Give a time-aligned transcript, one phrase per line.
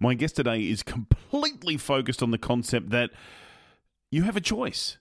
[0.00, 3.10] My guest today is completely focused on the concept that
[4.10, 4.98] you have a choice,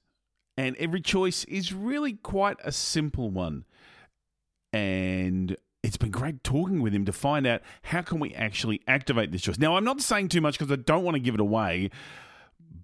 [0.58, 3.66] and every choice is really quite a simple one.
[4.74, 9.32] And it's been great talking with him to find out how can we actually activate
[9.32, 9.58] this choice.
[9.58, 11.90] Now, I'm not saying too much because I don't want to give it away,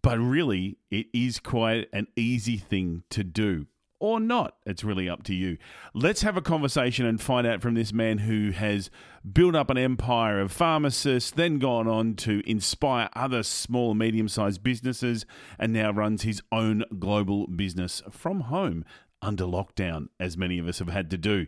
[0.01, 3.67] but really, it is quite an easy thing to do
[3.99, 4.55] or not.
[4.65, 5.57] It's really up to you.
[5.93, 8.89] Let's have a conversation and find out from this man who has
[9.31, 14.27] built up an empire of pharmacists, then gone on to inspire other small, and medium
[14.27, 15.25] sized businesses,
[15.59, 18.85] and now runs his own global business from home
[19.21, 21.47] under lockdown, as many of us have had to do.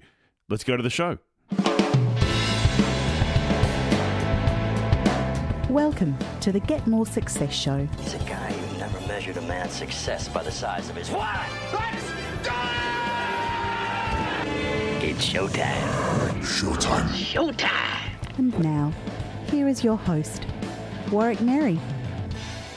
[0.49, 1.19] Let's go to the show.
[5.69, 7.87] Welcome to the Get More Success Show.
[7.99, 8.48] He's a guy who never
[9.19, 11.45] measured a man's success by the size of his wallet.
[15.01, 16.39] It's showtime.
[16.39, 17.09] Showtime.
[17.09, 18.37] Showtime.
[18.37, 18.93] And now,
[19.51, 20.45] here is your host,
[21.11, 21.77] Warwick Merry.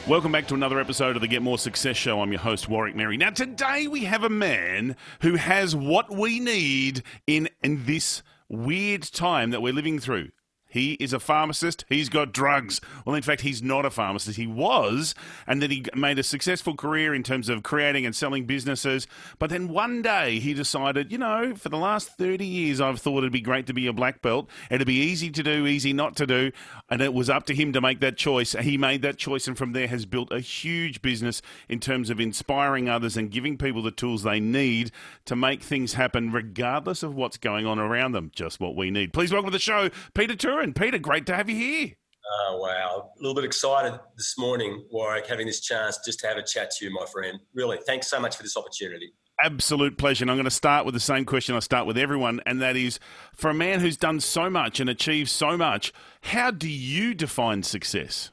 [0.08, 2.20] Welcome back to another episode of the Get More Success Show.
[2.20, 3.16] I'm your host, Warwick Merry.
[3.16, 9.04] Now, today we have a man who has what we need in, in this weird
[9.04, 10.30] time that we're living through.
[10.72, 11.84] He is a pharmacist.
[11.88, 12.80] He's got drugs.
[13.04, 14.38] Well, in fact, he's not a pharmacist.
[14.38, 15.14] He was,
[15.46, 19.06] and then he made a successful career in terms of creating and selling businesses.
[19.38, 23.18] But then one day he decided, you know, for the last 30 years, I've thought
[23.18, 24.48] it'd be great to be a black belt.
[24.70, 26.52] It'd be easy to do, easy not to do.
[26.88, 28.52] And it was up to him to make that choice.
[28.52, 32.18] He made that choice, and from there has built a huge business in terms of
[32.18, 34.90] inspiring others and giving people the tools they need
[35.26, 38.30] to make things happen, regardless of what's going on around them.
[38.34, 39.12] Just what we need.
[39.12, 40.61] Please welcome to the show, Peter Thurin.
[40.70, 41.92] Peter, great to have you here.
[42.34, 43.10] Oh, wow.
[43.18, 46.70] A little bit excited this morning, Warwick, having this chance just to have a chat
[46.72, 47.40] to you, my friend.
[47.52, 49.12] Really, thanks so much for this opportunity.
[49.42, 50.22] Absolute pleasure.
[50.22, 52.76] And I'm going to start with the same question I start with everyone, and that
[52.76, 53.00] is
[53.34, 57.64] for a man who's done so much and achieved so much, how do you define
[57.64, 58.30] success?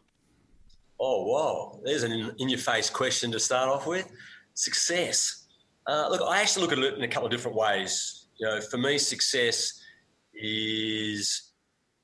[0.99, 1.79] Oh, wow.
[1.83, 4.07] There's an in your face question to start off with.
[4.53, 5.47] Success.
[5.87, 8.27] Uh, look, I actually look at it in a couple of different ways.
[8.37, 9.81] You know, for me, success
[10.33, 11.48] is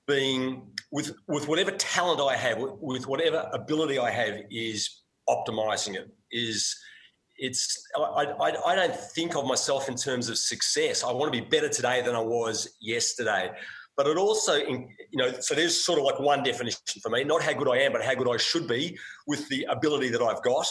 [0.08, 6.10] being with with whatever talent I have, with whatever ability I have, is optimizing it.
[6.32, 6.76] Is
[7.38, 11.04] it's I, I, I don't think of myself in terms of success.
[11.04, 13.52] I want to be better today than I was yesterday.
[13.98, 17.42] But it also, you know, so there's sort of like one definition for me: not
[17.42, 20.44] how good I am, but how good I should be with the ability that I've
[20.44, 20.68] got,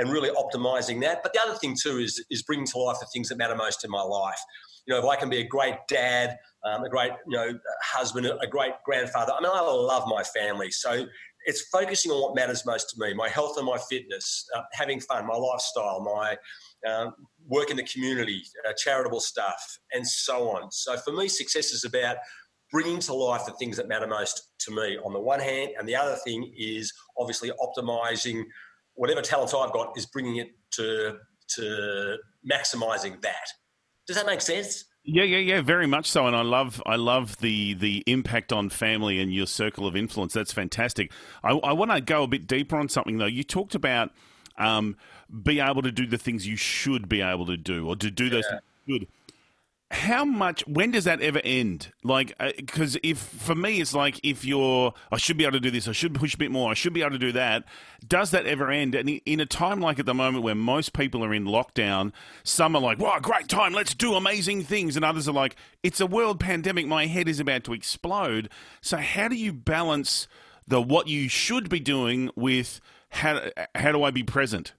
[0.00, 1.22] and really optimizing that.
[1.22, 3.84] But the other thing too is is bringing to life the things that matter most
[3.84, 4.40] in my life.
[4.86, 8.26] You know, if I can be a great dad, um, a great you know husband,
[8.26, 9.32] a great grandfather.
[9.38, 11.04] I mean, I love my family, so
[11.44, 15.00] it's focusing on what matters most to me: my health and my fitness, uh, having
[15.00, 16.36] fun, my lifestyle, my
[16.90, 17.12] um,
[17.46, 19.62] work in the community, uh, charitable stuff,
[19.92, 20.72] and so on.
[20.72, 22.16] So for me, success is about
[22.72, 25.86] bringing to life the things that matter most to me on the one hand, and
[25.86, 28.44] the other thing is obviously optimizing
[28.94, 31.16] whatever talent I've got is bringing it to
[31.56, 32.16] to
[32.50, 33.46] maximizing that.
[34.06, 34.84] Does that make sense?
[35.02, 36.26] Yeah, yeah, yeah, very much so.
[36.26, 40.34] And I love, I love the the impact on family and your circle of influence.
[40.34, 41.10] That's fantastic.
[41.42, 43.26] I, I want to go a bit deeper on something though.
[43.26, 44.10] You talked about
[44.58, 44.96] um,
[45.42, 48.28] be able to do the things you should be able to do, or to do
[48.28, 48.58] those Yeah.
[48.86, 49.06] good
[49.92, 51.92] how much when does that ever end?
[52.04, 55.60] Like uh, because if for me it's like if you're i should be able to
[55.60, 57.64] do this i should push a bit more i should be able to do that
[58.06, 58.94] does that ever end?
[58.94, 62.12] And in a time like at the moment where most people are in lockdown
[62.44, 66.00] some are like wow great time let's do amazing things and others are like it's
[66.00, 68.48] a world pandemic my head is about to explode.
[68.80, 70.28] So how do you balance
[70.66, 72.80] the what you should be doing with
[73.10, 74.72] how how do i be present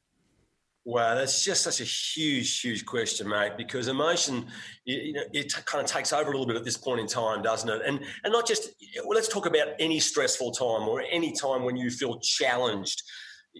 [0.83, 3.51] Wow, that's just such a huge, huge question, mate.
[3.55, 4.47] Because emotion,
[4.83, 7.05] you, know, it t- kind of takes over a little bit at this point in
[7.05, 7.83] time, doesn't it?
[7.85, 8.69] And and not just.
[9.05, 13.03] Well, let's talk about any stressful time or any time when you feel challenged.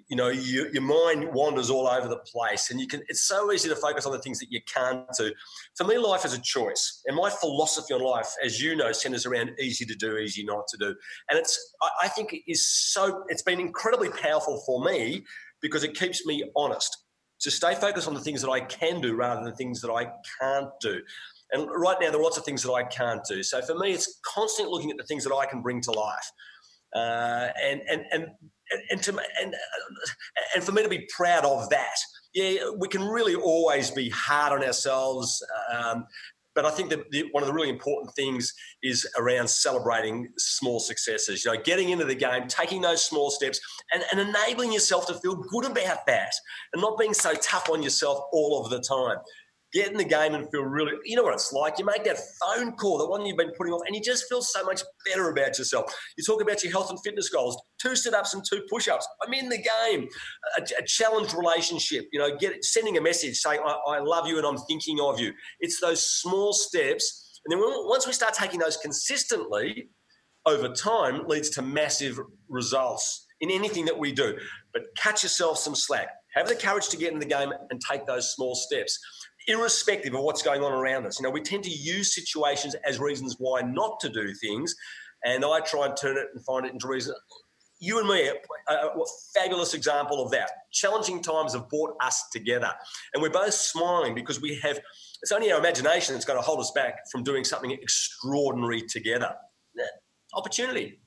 [0.07, 3.03] You know, you, your mind wanders all over the place, and you can.
[3.07, 5.31] It's so easy to focus on the things that you can't do.
[5.77, 9.27] For me, life is a choice, and my philosophy on life, as you know, centers
[9.27, 10.95] around easy to do, easy not to do.
[11.29, 13.25] And it's, I, I think, it is so.
[13.27, 15.23] It's been incredibly powerful for me
[15.61, 16.97] because it keeps me honest
[17.41, 19.91] to stay focused on the things that I can do rather than the things that
[19.91, 20.05] I
[20.39, 21.01] can't do.
[21.51, 23.43] And right now, there are lots of things that I can't do.
[23.43, 26.31] So for me, it's constant looking at the things that I can bring to life,
[26.95, 28.27] uh, and and and
[28.89, 29.53] and to and
[30.55, 31.97] and for me to be proud of that.
[32.33, 35.45] Yeah, we can really always be hard on ourselves.
[35.73, 36.05] Um,
[36.55, 38.53] but I think that the, one of the really important things
[38.83, 41.45] is around celebrating small successes.
[41.45, 43.59] You know, getting into the game, taking those small steps,
[43.93, 46.33] and, and enabling yourself to feel good about that,
[46.73, 49.17] and not being so tough on yourself all of the time.
[49.73, 51.79] Get in the game and feel really, you know what it's like.
[51.79, 54.41] You make that phone call, the one you've been putting off, and you just feel
[54.41, 55.93] so much better about yourself.
[56.17, 59.07] You talk about your health and fitness goals, two sit ups and two push ups.
[59.25, 60.07] I'm in the game.
[60.57, 64.45] A, a relationship, you know, get sending a message saying, I, I love you and
[64.45, 65.31] I'm thinking of you.
[65.59, 67.39] It's those small steps.
[67.45, 69.89] And then when, once we start taking those consistently,
[70.45, 72.19] over time leads to massive
[72.49, 74.37] results in anything that we do.
[74.73, 76.09] But cut yourself some slack.
[76.35, 78.97] Have the courage to get in the game and take those small steps
[79.47, 81.19] irrespective of what's going on around us.
[81.19, 84.75] You know, we tend to use situations as reasons why not to do things,
[85.23, 87.15] and I try and turn it and find it into reason.
[87.79, 88.29] You and me,
[88.69, 90.51] a, a fabulous example of that.
[90.71, 92.71] Challenging times have brought us together,
[93.13, 94.79] and we're both smiling because we have.
[95.23, 99.35] It's only our imagination that's going to hold us back from doing something extraordinary together.
[100.33, 100.99] Opportunity.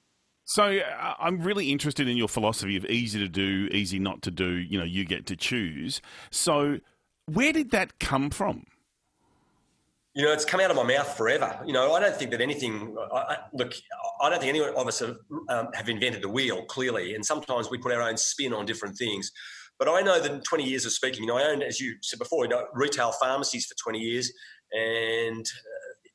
[0.44, 4.30] So uh, I'm really interested in your philosophy of easy to do, easy not to
[4.30, 4.50] do.
[4.50, 6.02] You know, you get to choose.
[6.30, 6.78] So
[7.26, 8.64] where did that come from?
[10.14, 11.58] You know, it's come out of my mouth forever.
[11.66, 12.96] You know, I don't think that anything.
[13.12, 13.74] I, I, look,
[14.20, 15.16] I don't think any of us have,
[15.48, 16.64] um, have invented the wheel.
[16.66, 19.32] Clearly, and sometimes we put our own spin on different things.
[19.76, 21.96] But I know that in 20 years of speaking, you know, I owned, as you
[22.00, 24.32] said before, you know, retail pharmacies for 20 years,
[24.72, 25.44] and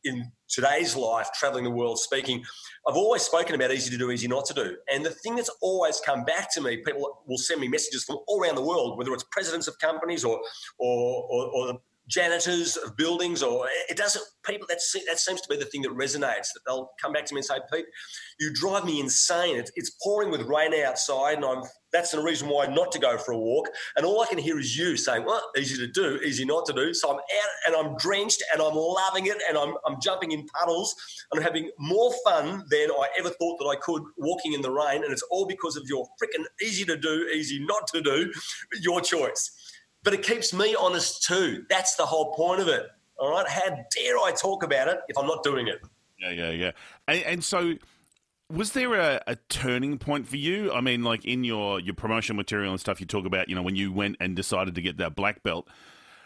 [0.03, 2.43] in today's life, traveling the world speaking,
[2.87, 4.77] I've always spoken about easy to do, easy not to do.
[4.91, 8.17] And the thing that's always come back to me, people will send me messages from
[8.27, 10.39] all around the world, whether it's presidents of companies or,
[10.79, 11.79] or, or, or
[12.09, 14.23] janitors of buildings, or it doesn't.
[14.45, 16.51] People that see that seems to be the thing that resonates.
[16.53, 17.85] That they'll come back to me and say, "Pete,
[18.39, 19.57] you drive me insane.
[19.57, 23.17] It's, it's pouring with rain outside, and I'm that's the reason why not to go
[23.17, 23.67] for a walk.
[23.95, 26.73] And all I can hear is you saying, "Well, easy to do, easy not to
[26.73, 30.31] do." So I'm out and I'm drenched and I'm loving it, and I'm I'm jumping
[30.31, 30.95] in puddles
[31.31, 34.71] and I'm having more fun than I ever thought that I could walking in the
[34.71, 35.03] rain.
[35.03, 38.31] And it's all because of your freaking easy to do, easy not to do,
[38.81, 39.51] your choice
[40.03, 41.65] but it keeps me honest too.
[41.69, 42.87] That's the whole point of it.
[43.17, 43.47] All right.
[43.47, 45.81] How dare I talk about it if I'm not doing it?
[46.19, 46.71] Yeah, yeah, yeah.
[47.07, 47.75] And, and so,
[48.49, 50.71] was there a, a, turning point for you?
[50.71, 53.61] I mean, like in your your promotional material and stuff, you talk about, you know,
[53.61, 55.67] when you went and decided to get that black belt.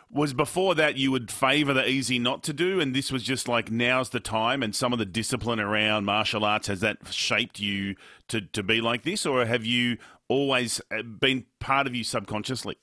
[0.09, 3.47] Was before that you would favour the easy not to do, and this was just
[3.47, 7.59] like now's the time, and some of the discipline around martial arts has that shaped
[7.59, 7.95] you
[8.27, 9.97] to to be like this, or have you
[10.27, 12.77] always uh, been part of you subconsciously?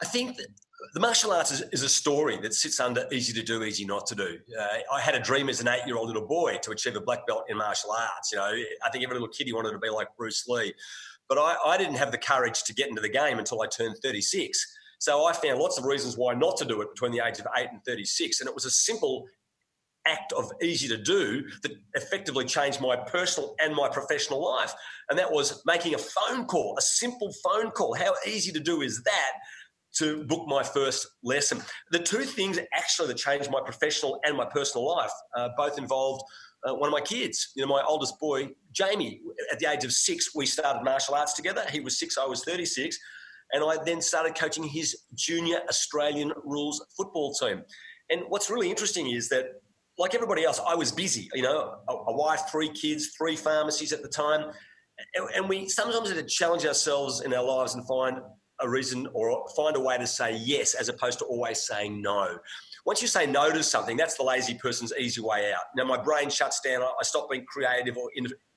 [0.00, 0.46] I think that
[0.94, 4.06] the martial arts is, is, a story that sits under easy to do, easy not
[4.06, 4.38] to do.
[4.58, 7.44] Uh, I had a dream as an eight-year-old little boy to achieve a black belt
[7.48, 8.30] in martial arts.
[8.32, 8.52] You know,
[8.84, 10.72] I think every little kid wanted to be like Bruce Lee,
[11.28, 13.96] but I, I didn't have the courage to get into the game until I turned
[14.02, 14.66] 36.
[15.00, 17.46] So I found lots of reasons why not to do it between the age of
[17.56, 19.26] eight and 36, and it was a simple
[20.06, 24.72] act of easy to do that effectively changed my personal and my professional life.
[25.10, 27.94] And that was making a phone call, a simple phone call.
[27.94, 29.32] How easy to do is that?
[29.96, 31.62] To book my first lesson.
[31.90, 36.22] The two things actually that changed my professional and my personal life uh, both involved
[36.64, 37.52] uh, one of my kids.
[37.54, 39.20] You know, my oldest boy, Jamie,
[39.52, 41.62] at the age of six, we started martial arts together.
[41.70, 42.98] He was six, I was 36.
[43.52, 47.62] And I then started coaching his junior Australian rules football team.
[48.10, 49.46] And what's really interesting is that,
[49.98, 51.28] like everybody else, I was busy.
[51.34, 54.50] You know, a, a wife, three kids, three pharmacies at the time.
[55.14, 58.18] And, and we sometimes had to challenge ourselves in our lives and find
[58.60, 62.38] a reason or find a way to say yes as opposed to always saying no.
[62.84, 65.62] Once you say no to something, that's the lazy person's easy way out.
[65.76, 66.82] Now, my brain shuts down.
[66.82, 68.10] I stop being creative or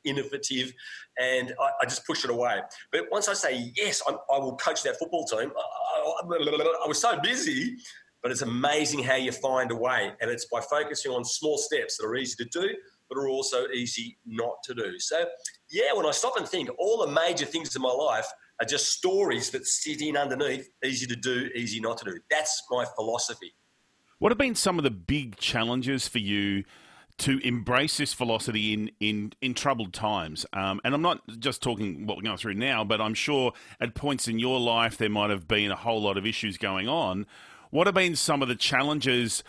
[0.06, 0.74] innovative
[1.20, 2.62] and I, just push it away.
[2.92, 7.78] But once I say yes, i will coach that football team, I was so busy
[8.22, 10.12] but it's amazing how you find a way.
[10.22, 12.70] And it's by focusing on small steps that are easy to do,
[13.10, 15.00] but are also easy not to do.
[15.00, 15.26] So,
[15.72, 18.28] yeah, when I stop and think, all the major things in my life
[18.62, 22.20] are just stories that sit in underneath, easy to do, easy not to do.
[22.30, 23.54] That's my philosophy.
[24.20, 26.64] What have been some of the big challenges for you
[27.18, 30.46] to embrace this philosophy in in, in troubled times?
[30.54, 33.96] Um, and I'm not just talking what we're going through now, but I'm sure at
[33.96, 37.26] points in your life there might have been a whole lot of issues going on.
[37.72, 39.44] What have been some of the challenges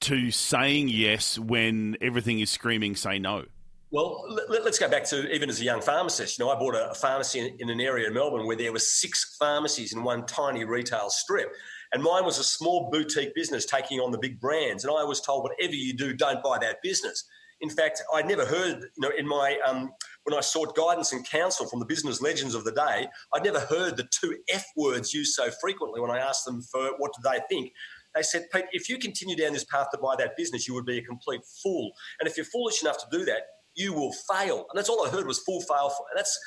[0.00, 3.44] to saying yes when everything is screaming say no?
[3.90, 6.38] Well, let, us go back to even as a young pharmacist.
[6.38, 8.78] You know, I bought a, pharmacy in, in, an area in Melbourne where there were
[8.78, 11.50] six pharmacies in one tiny retail strip,
[11.94, 14.84] and mine was a small boutique business taking on the big brands.
[14.84, 17.24] And I was told, whatever you do, don't buy that business.
[17.62, 19.90] In fact, I'd never heard, you know, in my um,
[20.24, 23.60] when I sought guidance and counsel from the business legends of the day, I'd never
[23.60, 27.28] heard the two F words used so frequently when I asked them for what do
[27.28, 27.72] they think.
[28.14, 30.86] They said, Pete, if you continue down this path to buy that business, you would
[30.86, 31.92] be a complete fool.
[32.20, 33.42] And if you're foolish enough to do that,
[33.78, 34.66] you will fail.
[34.70, 35.90] And that's all I heard was full fail.
[35.90, 36.38] For, that's,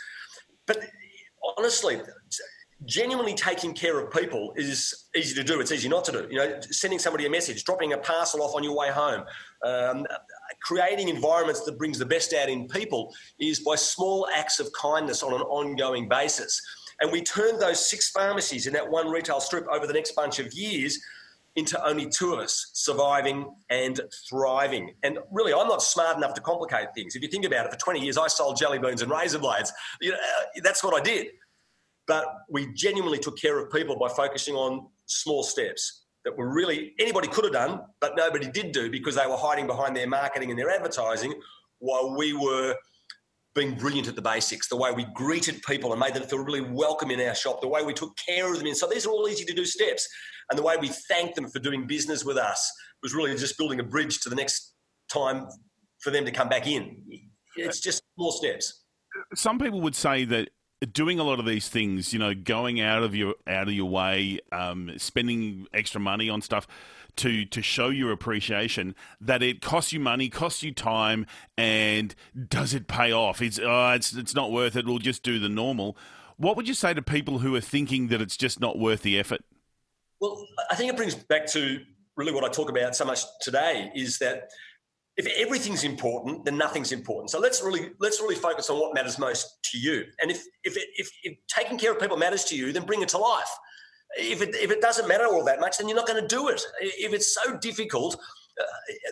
[0.67, 0.83] but
[1.57, 2.01] honestly,
[2.85, 5.59] genuinely taking care of people is easy to do.
[5.61, 6.27] It's easy not to do.
[6.29, 9.23] You know, sending somebody a message, dropping a parcel off on your way home,
[9.65, 10.05] um,
[10.63, 15.23] creating environments that brings the best out in people is by small acts of kindness
[15.23, 16.61] on an ongoing basis.
[17.01, 20.39] And we turned those six pharmacies in that one retail strip over the next bunch
[20.39, 20.99] of years
[21.55, 24.93] into only two of us surviving and thriving.
[25.03, 27.15] And really, I'm not smart enough to complicate things.
[27.15, 29.73] If you think about it, for 20 years, I sold jelly beans and razor blades.
[29.99, 31.27] You know, uh, that's what I did.
[32.07, 36.93] But we genuinely took care of people by focusing on small steps that were really
[36.99, 40.51] anybody could have done, but nobody did do because they were hiding behind their marketing
[40.51, 41.33] and their advertising
[41.79, 42.75] while we were
[43.53, 46.61] being brilliant at the basics, the way we greeted people and made them feel really
[46.61, 48.67] welcome in our shop, the way we took care of them.
[48.67, 50.07] And so these are all easy to do steps.
[50.49, 52.71] And the way we thanked them for doing business with us
[53.03, 54.73] was really just building a bridge to the next
[55.11, 55.47] time
[55.99, 57.01] for them to come back in.
[57.57, 58.85] It's uh, just small steps.
[59.35, 60.49] Some people would say that
[60.93, 63.89] doing a lot of these things, you know, going out of your out of your
[63.89, 66.67] way, um, spending extra money on stuff
[67.17, 71.25] to to show your appreciation that it costs you money, costs you time,
[71.57, 72.15] and
[72.47, 73.41] does it pay off?
[73.41, 74.85] It's oh, it's it's not worth it.
[74.85, 75.97] We'll just do the normal.
[76.37, 79.19] What would you say to people who are thinking that it's just not worth the
[79.19, 79.41] effort?
[80.19, 81.81] Well, I think it brings back to
[82.15, 84.49] really what I talk about so much today is that
[85.17, 87.29] if everything's important, then nothing's important.
[87.31, 90.05] So let's really let's really focus on what matters most to you.
[90.19, 93.01] And if if, it, if, if taking care of people matters to you, then bring
[93.01, 93.49] it to life
[94.17, 96.49] if it, if it doesn't matter all that much, then you're not going to do
[96.49, 96.61] it.
[96.81, 98.15] If it's so difficult,
[98.59, 98.63] uh,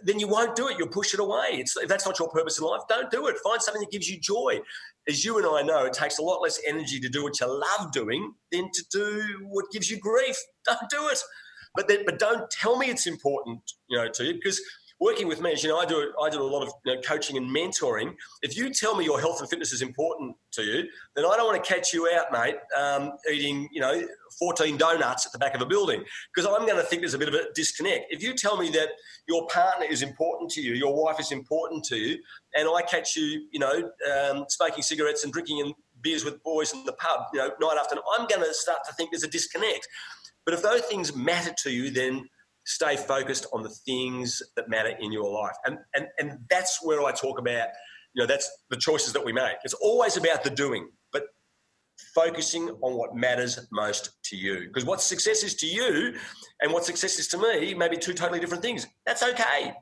[0.03, 0.77] then you won't do it.
[0.77, 1.47] You'll push it away.
[1.53, 3.37] It's, if that's not your purpose in life, don't do it.
[3.43, 4.59] Find something that gives you joy.
[5.07, 7.47] As you and I know, it takes a lot less energy to do what you
[7.47, 10.37] love doing than to do what gives you grief.
[10.65, 11.19] Don't do it.
[11.75, 14.59] But then, but don't tell me it's important, you know, to you because
[14.99, 17.01] working with me, as you know, I do I do a lot of you know,
[17.01, 18.13] coaching and mentoring.
[18.41, 21.45] If you tell me your health and fitness is important to you, then I don't
[21.45, 24.05] want to catch you out, mate, um, eating you know
[24.37, 26.03] 14 donuts at the back of a building
[26.33, 28.05] because I'm going to think there's a bit of a disconnect.
[28.09, 28.89] If you tell me that
[29.27, 32.17] your partner is important to you, your wife is important to you,
[32.55, 36.73] and I catch you, you know, um, smoking cigarettes and drinking and beers with boys
[36.73, 39.23] in the pub, you know, night after night, I'm going to start to think there's
[39.23, 39.87] a disconnect.
[40.45, 42.27] But if those things matter to you, then
[42.69, 45.55] stay focused on the things that matter in your life.
[45.65, 47.67] And, and, and that's where I talk about,
[48.13, 49.55] you know, that's the choices that we make.
[49.63, 51.23] It's always about the doing, but
[52.13, 54.67] focusing on what matters most to you.
[54.67, 56.13] Because what success is to you
[56.61, 58.85] and what success is to me may be two totally different things.
[59.03, 59.73] That's okay.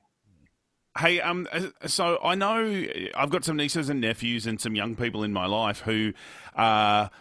[0.97, 1.45] Hey, um,
[1.85, 5.45] so I know I've got some nieces and nephews and some young people in my
[5.45, 6.13] life who
[6.55, 7.11] are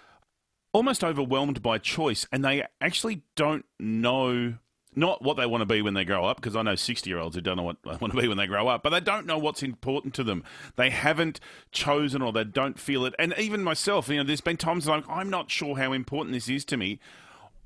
[0.73, 4.55] almost overwhelmed by choice, and they actually don't know
[4.97, 7.19] not what they want to be when they grow up, because I know 60 year
[7.19, 9.01] olds who don't know what they want to be when they grow up, but they
[9.01, 10.43] don't know what's important to them.
[10.77, 11.39] They haven't
[11.71, 13.15] chosen or they don't feel it.
[13.19, 16.49] And even myself, you know, there's been times like, I'm not sure how important this
[16.49, 16.99] is to me.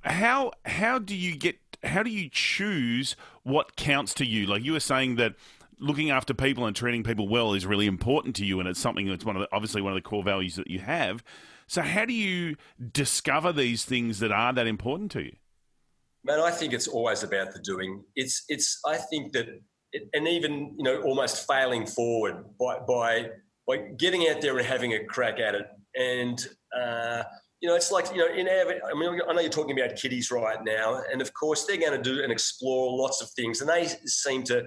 [0.03, 4.47] How, how do you get, how do you choose what counts to you?
[4.47, 5.35] Like you were saying that
[5.81, 9.07] looking after people and treating people well is really important to you, and it's something
[9.07, 11.25] that's one of the, obviously one of the core values that you have.
[11.67, 12.57] So, how do you
[12.93, 15.37] discover these things that are that important to you?
[16.25, 18.03] Man, I think it's always about the doing.
[18.15, 18.81] It's it's.
[18.87, 19.49] I think that,
[19.93, 23.31] it, and even you know, almost failing forward by by
[23.67, 25.67] by getting out there and having a crack at it.
[25.97, 26.47] And
[26.79, 27.23] uh,
[27.61, 30.31] you know, it's like you know, in I mean, I know you're talking about kiddies
[30.31, 33.71] right now, and of course they're going to do and explore lots of things, and
[33.71, 34.65] they seem to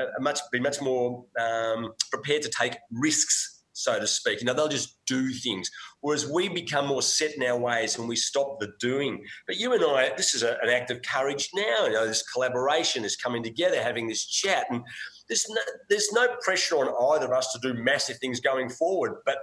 [0.00, 4.40] uh, much be much more um, prepared to take risks so to speak.
[4.40, 5.70] You know, they'll just do things.
[6.00, 9.24] Whereas we become more set in our ways when we stop the doing.
[9.46, 11.86] But you and I, this is a, an act of courage now.
[11.86, 14.82] You know, this collaboration is coming together, having this chat, and
[15.28, 19.22] there's no, there's no pressure on either of us to do massive things going forward.
[19.24, 19.38] But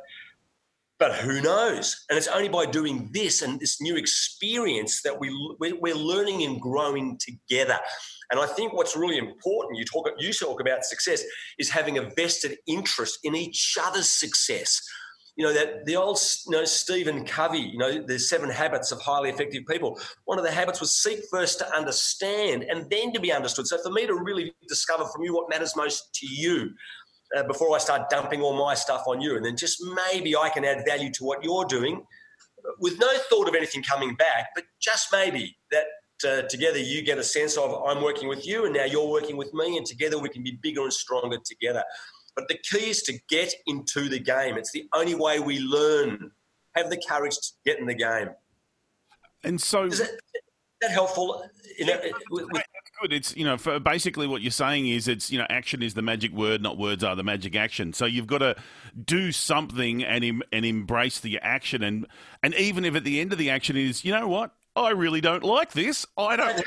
[1.00, 2.06] but who knows?
[2.10, 6.60] And it's only by doing this and this new experience that we we're learning and
[6.60, 7.80] growing together.
[8.32, 11.24] And I think what's really important, you talk you talk about success,
[11.58, 14.82] is having a vested interest in each other's success.
[15.36, 19.00] You know that the old you know Stephen Covey, you know the seven habits of
[19.02, 20.00] highly effective people.
[20.26, 23.68] One of the habits was seek first to understand and then to be understood.
[23.68, 26.72] So for me to really discover from you what matters most to you,
[27.36, 29.36] uh, before I start dumping all my stuff on you.
[29.36, 32.04] And then just maybe I can add value to what you're doing
[32.80, 35.86] with no thought of anything coming back, but just maybe that
[36.26, 39.38] uh, together you get a sense of I'm working with you and now you're working
[39.38, 41.84] with me, and together we can be bigger and stronger together.
[42.36, 44.58] But the key is to get into the game.
[44.58, 46.32] It's the only way we learn.
[46.76, 48.30] Have the courage to get in the game.
[49.44, 50.20] And so, is that, is
[50.82, 51.44] that helpful?
[51.80, 52.64] With, with,
[53.02, 53.14] good.
[53.14, 56.02] It's you know, for basically what you're saying is it's you know, action is the
[56.02, 57.94] magic word, not words are the magic action.
[57.94, 58.56] So you've got to
[59.06, 62.08] do something and em- and embrace the action, and
[62.44, 65.22] and even if at the end of the action is, you know what, I really
[65.22, 66.06] don't like this.
[66.18, 66.64] I don't.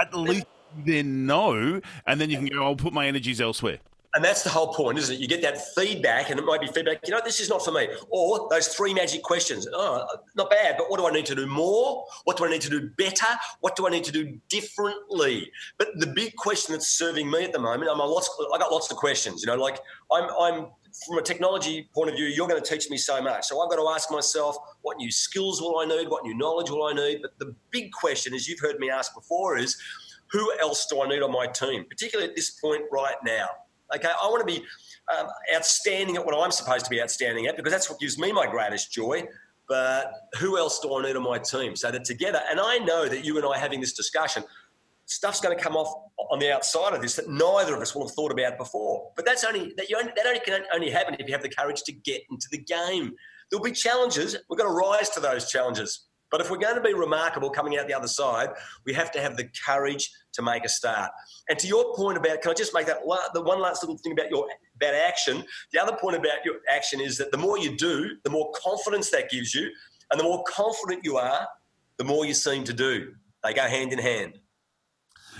[0.00, 0.46] At least
[0.84, 2.64] then know, and then you can go.
[2.64, 3.78] I'll put my energies elsewhere.
[4.14, 5.20] And that's the whole point, isn't it?
[5.20, 7.70] You get that feedback, and it might be feedback, you know, this is not for
[7.70, 7.86] me.
[8.08, 9.68] Or those three magic questions.
[9.70, 12.06] Oh, not bad, but what do I need to do more?
[12.24, 13.26] What do I need to do better?
[13.60, 15.52] What do I need to do differently?
[15.76, 18.72] But the big question that's serving me at the moment, I'm a lots, I got
[18.72, 20.66] lots of questions, you know, like I'm, I'm
[21.04, 23.46] from a technology point of view, you're going to teach me so much.
[23.46, 26.08] So I've got to ask myself, what new skills will I need?
[26.08, 27.20] What new knowledge will I need?
[27.22, 29.76] But the big question, as you've heard me ask before, is
[30.32, 33.46] who else do I need on my team, particularly at this point right now?
[33.94, 34.64] Okay, I want to be
[35.16, 38.32] um, outstanding at what I'm supposed to be outstanding at because that's what gives me
[38.32, 39.24] my greatest joy.
[39.68, 41.76] But who else do I need on my team?
[41.76, 44.44] So that together, and I know that you and I having this discussion,
[45.06, 45.92] stuff's going to come off
[46.30, 49.10] on the outside of this that neither of us will have thought about before.
[49.16, 51.82] But that's only that only, that only can only happen if you have the courage
[51.84, 53.12] to get into the game.
[53.50, 54.36] There'll be challenges.
[54.50, 56.06] We've got to rise to those challenges.
[56.30, 58.50] But if we're going to be remarkable coming out the other side,
[58.84, 61.12] we have to have the courage to make a start.
[61.48, 62.98] And to your point about, can I just make that
[63.32, 65.44] the one last little thing about your about action?
[65.72, 69.10] The other point about your action is that the more you do, the more confidence
[69.10, 69.70] that gives you,
[70.10, 71.46] and the more confident you are,
[71.96, 73.14] the more you seem to do.
[73.44, 74.40] They go hand in hand.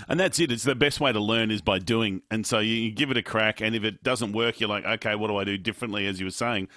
[0.07, 0.51] And that's it.
[0.51, 2.21] It's the best way to learn is by doing.
[2.29, 5.15] And so you, give it a crack, and if it doesn't work, you're like, okay,
[5.15, 6.07] what do I do differently?
[6.07, 6.67] As you were saying,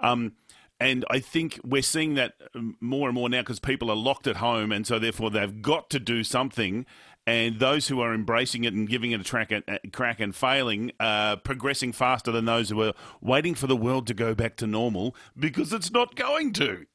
[0.00, 0.32] um,
[0.80, 4.26] and I think we're seeing that um, more and more now because people are locked
[4.26, 6.86] at home, and so therefore they've got to do something.
[7.26, 10.90] And those who are embracing it and giving it a, track, a crack and failing,
[10.98, 14.66] uh, progressing faster than those who are waiting for the world to go back to
[14.66, 16.86] normal because it's not going to.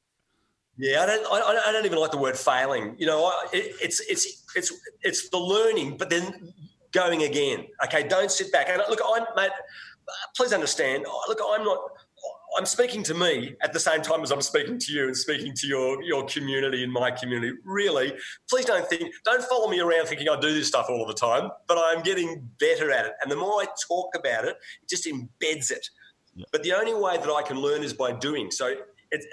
[0.78, 1.26] Yeah, I don't.
[1.32, 2.96] I, I don't even like the word failing.
[2.98, 6.54] You know, it, it's it's it's it's the learning, but then
[6.92, 7.68] going again.
[7.86, 8.68] Okay, don't sit back.
[8.70, 9.52] And look, I'm mate.
[10.36, 11.06] Please understand.
[11.28, 11.80] Look, I'm not.
[12.58, 15.54] I'm speaking to me at the same time as I'm speaking to you and speaking
[15.56, 17.54] to your your community and my community.
[17.64, 18.14] Really,
[18.50, 21.52] please don't think, don't follow me around thinking I do this stuff all the time.
[21.68, 25.06] But I'm getting better at it, and the more I talk about it, it just
[25.06, 25.90] embeds it.
[26.36, 26.46] Yeah.
[26.52, 28.52] But the only way that I can learn is by doing.
[28.52, 28.74] So
[29.12, 29.26] it's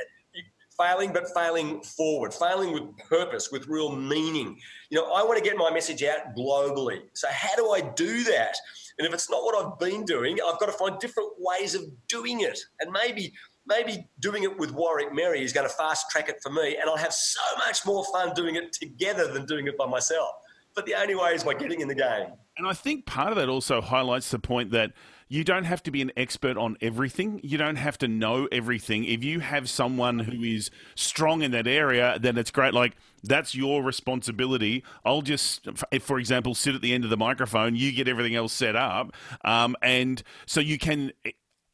[0.79, 4.59] failing, but failing forward, failing with purpose, with real meaning.
[4.91, 7.01] You know, I want to get my message out globally.
[7.15, 8.57] So how do I do that?
[8.99, 11.83] And if it's not what I've been doing, I've got to find different ways of
[12.09, 12.59] doing it.
[12.81, 13.33] And maybe
[13.67, 16.91] maybe doing it with Warwick Merry is going to fast track it for me, and
[16.91, 20.31] I'll have so much more fun doing it together than doing it by myself.
[20.75, 22.33] But the only way is by getting in the game.
[22.57, 24.93] And I think part of that also highlights the point that
[25.29, 27.41] you don't have to be an expert on everything.
[27.43, 29.05] You don't have to know everything.
[29.05, 32.75] If you have someone who is strong in that area, then it's great.
[32.75, 34.85] Like, that's your responsibility.
[35.07, 35.67] I'll just,
[36.03, 37.75] for example, sit at the end of the microphone.
[37.77, 39.15] You get everything else set up.
[39.43, 41.13] Um, and so you can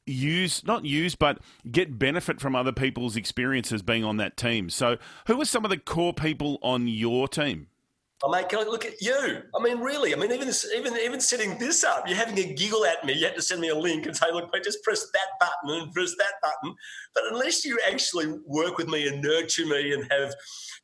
[0.07, 1.39] use not use but
[1.71, 5.71] get benefit from other people's experiences being on that team so who are some of
[5.71, 7.67] the core people on your team
[8.21, 9.43] Oh, mate, can I look at you?
[9.55, 10.13] I mean, really?
[10.13, 13.13] I mean, even even even setting this up, you're having a giggle at me.
[13.13, 15.81] You had to send me a link and say, "Look, mate, just press that button
[15.81, 16.75] and press that button."
[17.15, 20.35] But unless you actually work with me and nurture me and have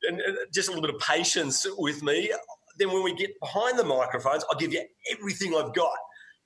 [0.02, 0.20] and,
[0.52, 2.32] just a little bit of patience with me,
[2.78, 5.96] then when we get behind the microphones, I'll give you everything I've got.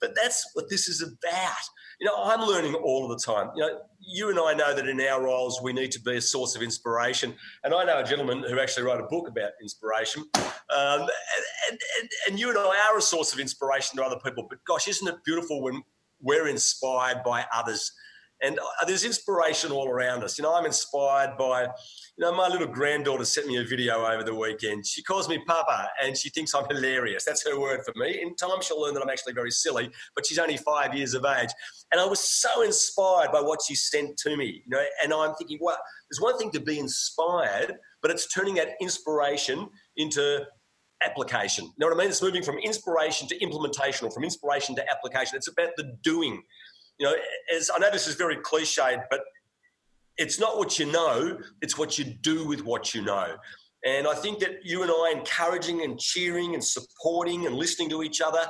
[0.01, 1.57] But that's what this is about.
[2.01, 3.51] You know, I'm learning all of the time.
[3.57, 6.21] You know, you and I know that in our roles we need to be a
[6.21, 7.35] source of inspiration.
[7.63, 10.25] And I know a gentleman who actually wrote a book about inspiration.
[10.35, 14.47] Um, and, and, and you and I are a source of inspiration to other people.
[14.49, 15.83] But gosh, isn't it beautiful when
[16.21, 17.93] we're inspired by others?
[18.43, 20.39] And uh, there's inspiration all around us.
[20.39, 21.69] You know, I'm inspired by, you
[22.19, 24.87] know, my little granddaughter sent me a video over the weekend.
[24.87, 27.25] She calls me Papa and she thinks I'm hilarious.
[27.25, 28.21] That's her word for me.
[28.23, 31.25] In time, she'll learn that I'm actually very silly, but she's only five years of
[31.25, 31.51] age.
[31.91, 35.35] And I was so inspired by what she sent to me, you know, and I'm
[35.35, 35.79] thinking, well,
[36.11, 40.45] there's one thing to be inspired, but it's turning that inspiration into
[41.05, 41.65] application.
[41.65, 42.09] You know what I mean?
[42.09, 45.37] It's moving from inspiration to implementation or from inspiration to application.
[45.37, 46.43] It's about the doing
[46.99, 47.15] you know,
[47.55, 49.21] as I know this is very cliched, but
[50.17, 53.37] it's not what you know, it's what you do with what you know.
[53.85, 58.03] And I think that you and I encouraging and cheering and supporting and listening to
[58.03, 58.41] each other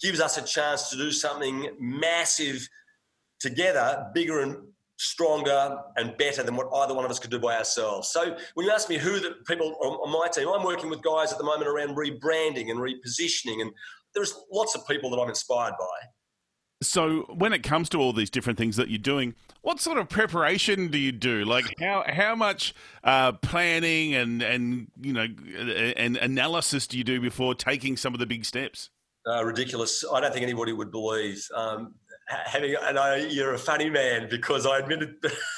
[0.00, 2.66] gives us a chance to do something massive
[3.40, 4.56] together, bigger and
[4.98, 8.08] stronger and better than what either one of us could do by ourselves.
[8.08, 11.32] So when you ask me who the people on my team, I'm working with guys
[11.32, 13.72] at the moment around rebranding and repositioning, and
[14.14, 16.08] there's lots of people that I'm inspired by.
[16.82, 20.10] So, when it comes to all these different things that you're doing, what sort of
[20.10, 21.44] preparation do you do?
[21.44, 25.26] Like, how how much uh, planning and and you know
[25.96, 28.90] and analysis do you do before taking some of the big steps?
[29.26, 30.04] Uh, ridiculous.
[30.12, 31.48] I don't think anybody would believe.
[31.54, 31.94] Um,
[32.26, 35.16] having, I, you're a funny man because I admitted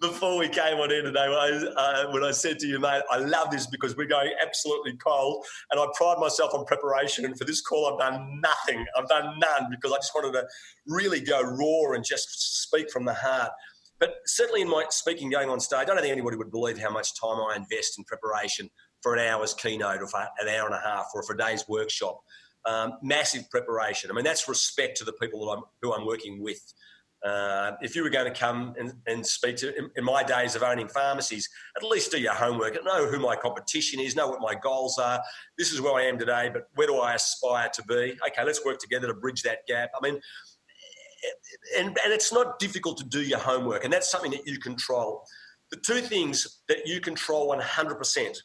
[0.00, 3.02] before we came on here today when I, uh, when I said to you, mate,
[3.10, 7.24] I love this because we're going absolutely cold, and I pride myself on preparation.
[7.24, 8.84] And for this call, I've done nothing.
[8.96, 10.46] I've done none because I just wanted to
[10.86, 13.50] really go raw and just speak from the heart.
[13.98, 16.90] But certainly in my speaking going on stage, I don't think anybody would believe how
[16.90, 18.70] much time I invest in preparation
[19.02, 21.64] for an hour's keynote or for an hour and a half or for a day's
[21.68, 22.20] workshop.
[22.66, 24.10] Um, massive preparation.
[24.10, 26.60] I mean, that's respect to the people that I'm, who I'm working with.
[27.24, 30.56] Uh, if you were going to come and, and speak to, in, in, my days
[30.56, 34.40] of owning pharmacies, at least do your homework, know who my competition is, know what
[34.40, 35.20] my goals are.
[35.58, 38.16] This is where I am today, but where do I aspire to be?
[38.28, 39.90] Okay, let's work together to bridge that gap.
[39.94, 40.18] I mean,
[41.78, 45.22] and, and it's not difficult to do your homework, and that's something that you control.
[45.70, 48.36] The two things that you control 100%,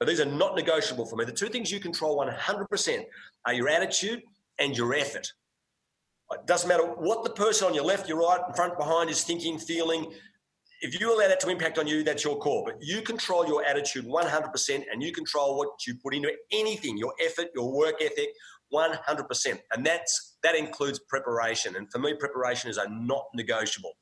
[0.00, 1.24] but these are not negotiable for me.
[1.24, 3.04] The two things you control 100%
[3.46, 4.22] are your attitude
[4.58, 5.32] and your effort.
[6.34, 9.24] It doesn't matter what the person on your left, your right, in front, behind is
[9.24, 10.12] thinking, feeling.
[10.80, 12.64] If you allow that to impact on you, that's your call.
[12.64, 17.14] But you control your attitude 100% and you control what you put into anything, your
[17.24, 18.30] effort, your work ethic,
[18.72, 19.58] 100%.
[19.74, 21.76] And that's that includes preparation.
[21.76, 23.92] And for me, preparation is a not negotiable.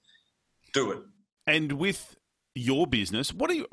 [0.73, 0.99] Do it.
[1.47, 2.17] And with
[2.55, 3.67] your business, what are you,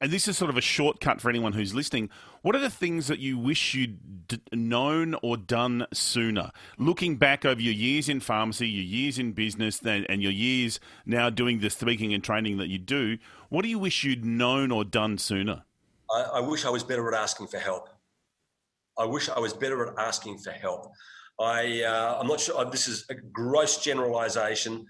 [0.00, 2.08] and this is sort of a shortcut for anyone who's listening,
[2.42, 6.52] what are the things that you wish you'd known or done sooner?
[6.78, 11.28] Looking back over your years in pharmacy, your years in business, and your years now
[11.28, 14.84] doing the speaking and training that you do, what do you wish you'd known or
[14.84, 15.64] done sooner?
[16.10, 17.88] I, I wish I was better at asking for help.
[18.96, 20.92] I wish I was better at asking for help.
[21.40, 24.86] I, uh, I'm not sure, this is a gross generalization,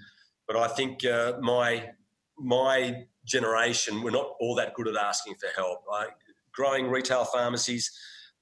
[0.46, 1.90] but I think uh, my
[2.38, 5.80] my generation were not all that good at asking for help.
[5.92, 6.06] I,
[6.52, 7.90] growing retail pharmacies,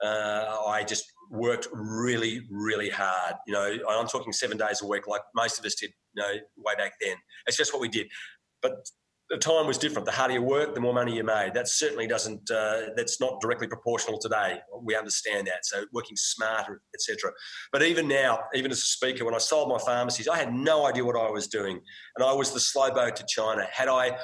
[0.03, 3.35] uh, I just worked really, really hard.
[3.47, 5.91] You know, I'm talking seven days a week, like most of us did.
[6.15, 7.17] You know, way back then.
[7.47, 8.07] It's just what we did.
[8.63, 8.89] But
[9.29, 10.07] the time was different.
[10.07, 11.53] The harder you work, the more money you made.
[11.55, 12.51] That certainly doesn't.
[12.51, 14.59] Uh, that's not directly proportional today.
[14.83, 15.65] We understand that.
[15.65, 17.33] So working smarter, etc.
[17.73, 20.87] But even now, even as a speaker, when I sold my pharmacies, I had no
[20.87, 21.81] idea what I was doing,
[22.17, 23.67] and I was the slow boat to China.
[23.73, 24.17] Had I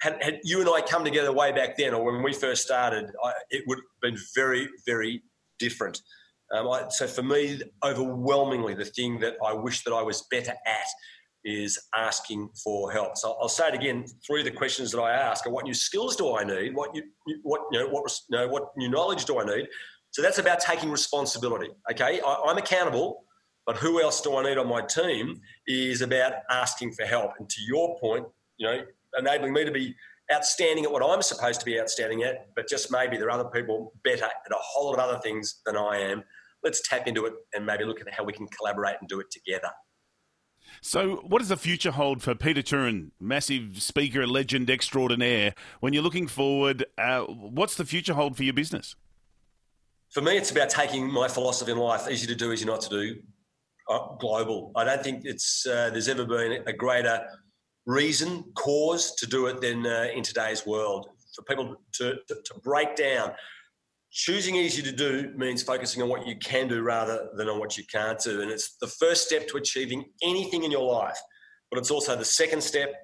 [0.00, 3.10] had, had you and I come together way back then, or when we first started,
[3.24, 5.22] I, it would have been very, very
[5.58, 6.00] different.
[6.54, 10.52] Um, I, so for me, overwhelmingly, the thing that I wish that I was better
[10.52, 10.88] at
[11.46, 13.16] is asking for help.
[13.16, 14.04] So I'll say it again.
[14.04, 16.74] Of the questions that I ask are: What new skills do I need?
[16.74, 17.04] What new,
[17.42, 19.68] what you know, what you know, what new knowledge do I need?
[20.10, 21.68] So that's about taking responsibility.
[21.90, 23.24] Okay, I, I'm accountable,
[23.64, 25.40] but who else do I need on my team?
[25.68, 27.30] Is about asking for help.
[27.38, 28.26] And to your point,
[28.58, 28.82] you know,
[29.16, 29.94] enabling me to be
[30.34, 33.48] outstanding at what I'm supposed to be outstanding at, but just maybe there are other
[33.50, 36.24] people better at a whole lot of other things than I am.
[36.64, 39.30] Let's tap into it and maybe look at how we can collaborate and do it
[39.30, 39.70] together.
[40.80, 45.54] So, what does the future hold for Peter Thurin, massive speaker, legend extraordinaire?
[45.80, 48.94] When you're looking forward, uh, what's the future hold for your business?
[50.10, 52.88] For me, it's about taking my philosophy in life easy to do, easy not to
[52.88, 53.16] do,
[53.88, 54.72] uh, global.
[54.76, 57.26] I don't think it's uh, there's ever been a greater
[57.86, 61.08] reason, cause to do it than uh, in today's world.
[61.34, 63.32] For people to, to, to break down
[64.10, 67.76] choosing easy to do means focusing on what you can do rather than on what
[67.76, 68.40] you can't do.
[68.42, 71.18] And it's the first step to achieving anything in your life,
[71.70, 72.94] but it's also the second step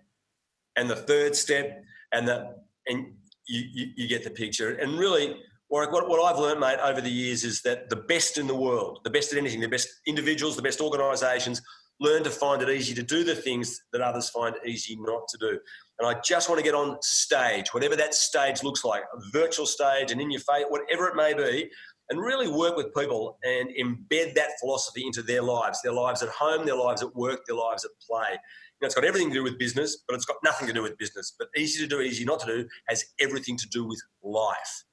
[0.77, 2.55] and the third step, and the
[2.87, 3.15] and
[3.47, 4.71] you, you, you get the picture.
[4.71, 5.37] And really,
[5.69, 9.01] what, what I've learned, mate, over the years is that the best in the world,
[9.05, 11.61] the best at anything, the best individuals, the best organisations,
[12.01, 15.39] learn to find it easy to do the things that others find easy not to
[15.39, 15.59] do.
[15.99, 19.67] And I just want to get on stage, whatever that stage looks like, a virtual
[19.67, 21.71] stage, and in your face, whatever it may be,
[22.11, 26.29] and really work with people and embed that philosophy into their lives, their lives at
[26.31, 28.33] home, their lives at work, their lives at play.
[28.33, 28.39] You
[28.81, 30.99] know, it's got everything to do with business, but it's got nothing to do with
[30.99, 31.35] business.
[31.39, 34.85] But easy to do, easy not to do, has everything to do with life.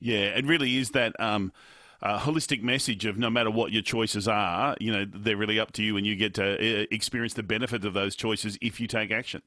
[0.00, 1.18] Yeah, it really is that.
[1.20, 1.52] Um
[2.02, 5.72] uh, holistic message of no matter what your choices are, you know, they're really up
[5.72, 8.86] to you and you get to uh, experience the benefit of those choices if you
[8.86, 9.42] take action.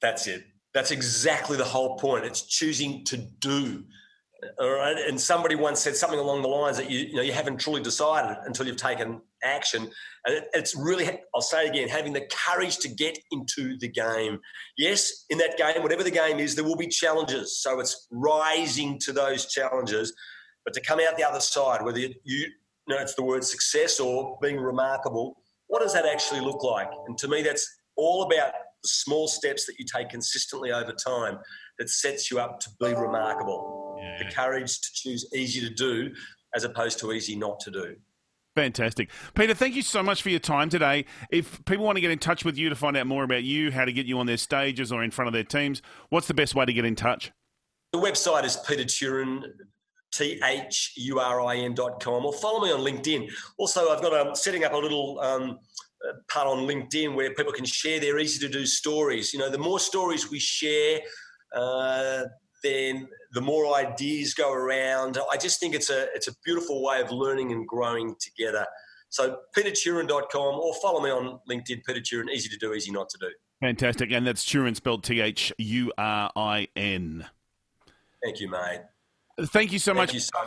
[0.00, 0.44] That's it.
[0.74, 2.24] That's exactly the whole point.
[2.24, 3.84] It's choosing to do.
[4.60, 4.96] All right.
[4.98, 7.82] And somebody once said something along the lines that you, you know you haven't truly
[7.82, 9.90] decided until you've taken action.
[10.26, 13.88] And it, it's really, I'll say it again, having the courage to get into the
[13.88, 14.40] game.
[14.76, 17.58] Yes, in that game, whatever the game is, there will be challenges.
[17.62, 20.12] So it's rising to those challenges
[20.64, 22.14] but to come out the other side, whether you
[22.86, 25.36] you know, it's the word success or being remarkable.
[25.68, 26.88] What does that actually look like?
[27.06, 31.38] And to me, that's all about the small steps that you take consistently over time
[31.78, 33.96] that sets you up to be remarkable.
[33.98, 34.24] Yeah.
[34.24, 36.12] The courage to choose easy to do
[36.54, 37.96] as opposed to easy not to do.
[38.54, 39.10] Fantastic.
[39.34, 41.06] Peter, thank you so much for your time today.
[41.32, 43.72] If people want to get in touch with you to find out more about you,
[43.72, 46.34] how to get you on their stages or in front of their teams, what's the
[46.34, 47.32] best way to get in touch?
[47.92, 49.42] The website is Peter Thurin,
[50.14, 53.30] T H U R I N dot com, or follow me on LinkedIn.
[53.58, 55.58] Also, I've got a setting up a little um,
[56.06, 59.32] uh, part on LinkedIn where people can share their easy to do stories.
[59.32, 61.00] You know, the more stories we share,
[61.54, 62.24] uh,
[62.62, 65.18] then the more ideas go around.
[65.32, 68.66] I just think it's a it's a beautiful way of learning and growing together.
[69.08, 73.18] So peterthurin.com or follow me on LinkedIn, Peter Thurin, easy to do, easy not to
[73.18, 73.28] do.
[73.60, 74.10] Fantastic.
[74.10, 77.26] And that's Thurin spelled T H U R I N.
[78.22, 78.80] Thank you, mate.
[79.40, 80.38] Thank you so Thank much you so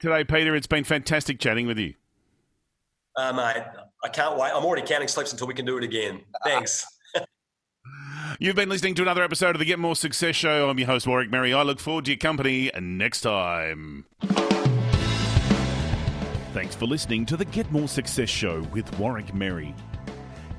[0.00, 0.56] today, Peter.
[0.56, 1.94] It's been fantastic chatting with you.
[3.16, 3.62] Uh, mate,
[4.02, 4.50] I can't wait.
[4.52, 6.20] I'm already counting sleeps until we can do it again.
[6.44, 6.84] Thanks.
[8.40, 10.68] You've been listening to another episode of the Get More Success Show.
[10.68, 11.54] I'm your host, Warwick Merry.
[11.54, 14.06] I look forward to your company next time.
[16.52, 19.74] Thanks for listening to the Get More Success Show with Warwick Merry.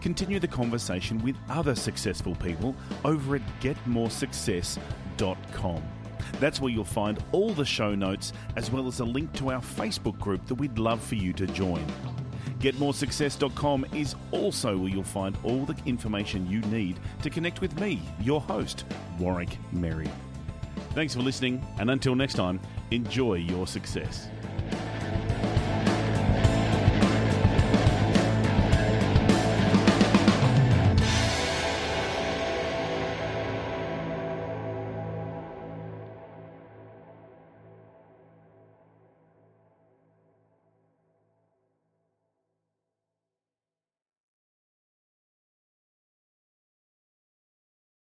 [0.01, 5.83] Continue the conversation with other successful people over at getmoresuccess.com.
[6.39, 9.61] That's where you'll find all the show notes as well as a link to our
[9.61, 11.85] Facebook group that we'd love for you to join.
[12.59, 18.01] GetMoreSuccess.com is also where you'll find all the information you need to connect with me,
[18.21, 18.85] your host,
[19.19, 20.09] Warwick Merry.
[20.91, 24.29] Thanks for listening, and until next time, enjoy your success.